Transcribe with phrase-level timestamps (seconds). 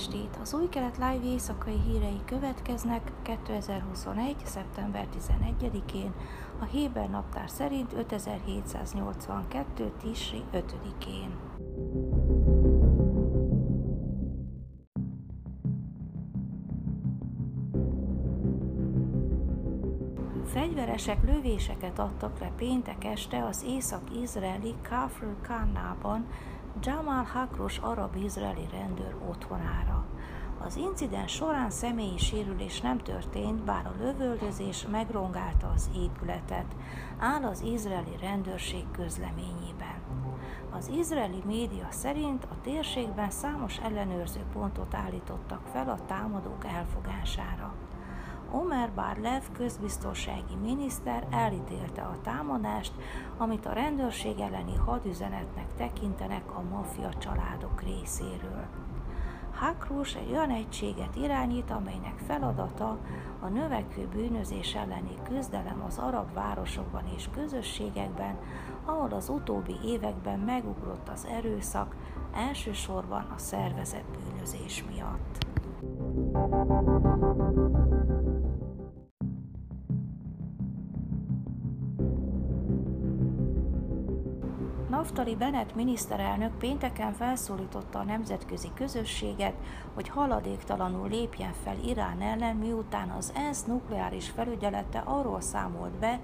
[0.00, 0.38] estét!
[0.40, 4.36] Az új kelet live éjszakai hírei következnek 2021.
[4.44, 6.14] szeptember 11-én,
[6.60, 9.92] a Héber naptár szerint 5782.
[10.02, 11.38] Tisri 5-én.
[20.44, 26.26] Fegyveresek lövéseket adtak le péntek este az észak-izraeli Kafr Kannában,
[26.80, 30.06] Jamal Hakros arab-izraeli rendőr otthonára.
[30.64, 36.76] Az incidens során személyi sérülés nem történt, bár a lövöldözés megrongálta az épületet,
[37.18, 40.00] áll az izraeli rendőrség közleményében.
[40.70, 47.74] Az izraeli média szerint a térségben számos ellenőrző pontot állítottak fel a támadók elfogására.
[48.52, 52.92] Omer Barlev közbiztonsági miniszter elítélte a támadást,
[53.36, 58.66] amit a rendőrség elleni hadüzenetnek tekintenek a maffia családok részéről.
[59.54, 62.98] Hakrus egy olyan egységet irányít, amelynek feladata
[63.40, 68.38] a növekvő bűnözés elleni küzdelem az arab városokban és közösségekben,
[68.84, 71.96] ahol az utóbbi években megugrott az erőszak,
[72.34, 75.38] elsősorban a szervezett bűnözés miatt.
[85.00, 89.54] Naftali Bennett miniszterelnök pénteken felszólította a nemzetközi közösséget,
[89.94, 96.20] hogy haladéktalanul lépjen fel Irán ellen, miután az ENSZ nukleáris felügyelete arról számolt be,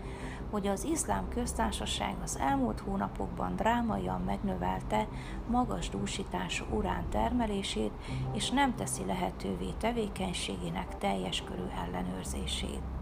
[0.50, 5.06] hogy az iszlám köztársaság az elmúlt hónapokban drámaian megnövelte
[5.50, 7.92] magas dúsítású urán termelését,
[8.32, 12.95] és nem teszi lehetővé tevékenységének teljes körű ellenőrzését.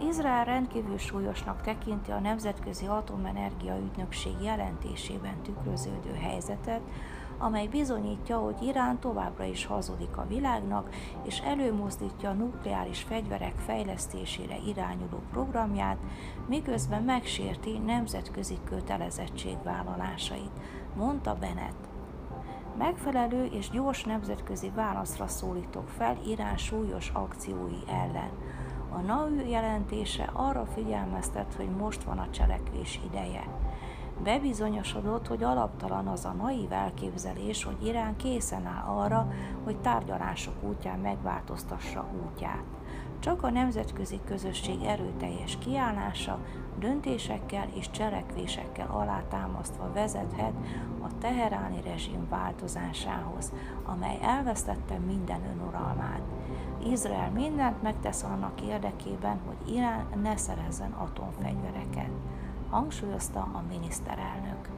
[0.00, 6.80] Izrael rendkívül súlyosnak tekinti a Nemzetközi Atomenergia Ügynökség jelentésében tükröződő helyzetet,
[7.38, 14.56] amely bizonyítja, hogy Irán továbbra is hazudik a világnak, és előmozdítja a nukleáris fegyverek fejlesztésére
[14.66, 15.98] irányuló programját,
[16.48, 20.50] miközben megsérti nemzetközi kötelezettségvállalásait,
[20.96, 21.88] mondta Bennett.
[22.78, 28.30] Megfelelő és gyors nemzetközi válaszra szólítok fel Irán súlyos akciói ellen.
[28.98, 33.44] A NAU jelentése arra figyelmeztet, hogy most van a cselekvés ideje.
[34.22, 39.32] Bebizonyosodott, hogy alaptalan az a naív elképzelés, hogy Irán készen áll arra,
[39.64, 42.62] hogy tárgyalások útján megváltoztassa útját.
[43.28, 46.38] Csak a nemzetközi közösség erőteljes kiállása,
[46.78, 50.52] döntésekkel és cselekvésekkel alátámasztva vezethet
[51.00, 53.52] a teheráni rezsim változásához,
[53.84, 56.22] amely elvesztette minden önuralmát.
[56.90, 62.10] Izrael mindent megtesz annak érdekében, hogy Irán ne szerezzen atomfegyvereket,
[62.70, 64.68] hangsúlyozta a miniszterelnök.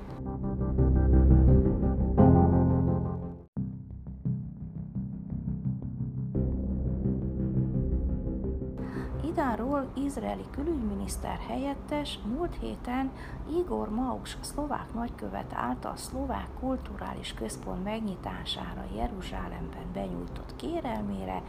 [9.32, 13.10] Iránról izraeli külügyminiszter helyettes múlt héten
[13.58, 21.42] Igor Maux szlovák nagykövet által szlovák kulturális központ megnyitására Jeruzsálemben benyújtott kérelmére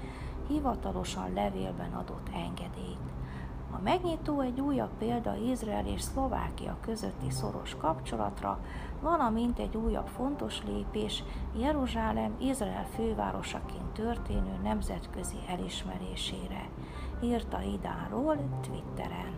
[0.47, 3.11] hivatalosan levélben adott engedélyt.
[3.71, 8.59] A megnyitó egy újabb példa Izrael és Szlovákia közötti szoros kapcsolatra,
[9.01, 11.23] valamint egy újabb fontos lépés
[11.57, 16.69] Jeruzsálem Izrael fővárosaként történő nemzetközi elismerésére,
[17.23, 19.33] írta Idáról Twitteren.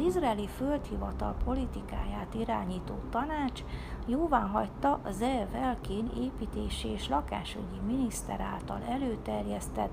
[0.00, 3.62] Izraeli földhivatal politikáját irányító tanács
[4.06, 9.92] jóvá hagyta a Zeev Elkén építési és lakásügyi miniszter által előterjesztett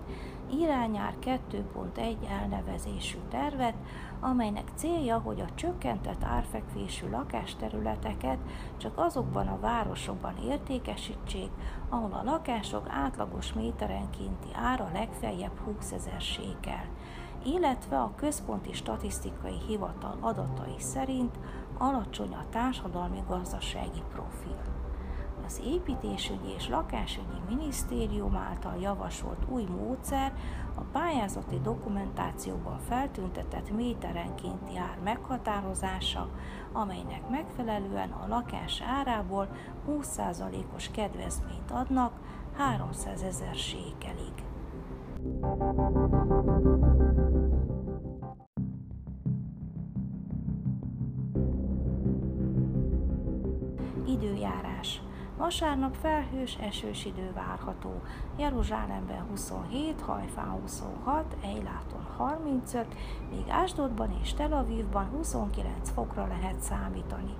[0.52, 3.76] irányár 2.1 elnevezésű tervet,
[4.20, 8.38] amelynek célja, hogy a csökkentett árfekvésű lakásterületeket
[8.78, 11.50] csak azokban a városokban értékesítsék,
[11.90, 16.86] ahol a lakások átlagos méterenkénti ára legfeljebb 20 ezer sékel
[17.48, 21.40] illetve a Központi Statisztikai Hivatal adatai szerint
[21.78, 24.62] alacsony a társadalmi-gazdasági profil.
[25.46, 30.34] Az építésügyi és lakásügyi minisztérium által javasolt új módszer
[30.76, 36.30] a pályázati dokumentációban feltüntetett méterenkénti ár meghatározása,
[36.72, 39.48] amelynek megfelelően a lakás árából
[39.90, 42.14] 20%-os kedvezményt adnak
[42.58, 44.34] 300 ezer sékelig.
[54.08, 55.02] Időjárás.
[55.38, 58.02] Vasárnap felhős, esős idő várható.
[58.38, 62.86] Jeruzsálemben 27, Hajfán 26, Eiláton 35,
[63.30, 67.34] míg Ásdodban és Tel Avivban 29 fokra lehet számítani.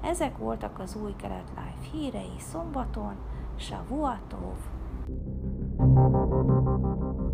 [0.00, 3.14] Ezek voltak az új kelet live hírei szombaton,
[3.56, 4.56] Shavuatov!
[5.78, 7.27] thank you